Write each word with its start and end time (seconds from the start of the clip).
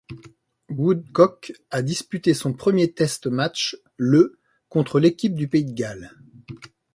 Woodcock 0.69 1.53
a 1.69 1.83
disputé 1.83 2.33
son 2.33 2.53
premier 2.53 2.91
test 2.91 3.27
match 3.27 3.77
le 3.97 4.39
contre 4.67 4.99
l'équipe 4.99 5.35
du 5.35 5.47
pays 5.47 5.63
de 5.63 5.73
Galles. 5.73 6.11